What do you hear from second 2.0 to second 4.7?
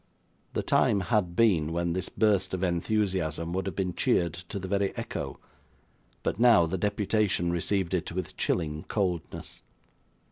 burst of enthusiasm would have been cheered to the